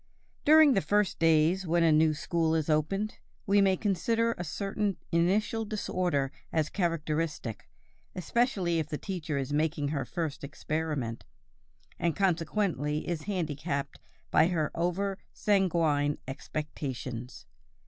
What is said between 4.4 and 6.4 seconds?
certain initial disorder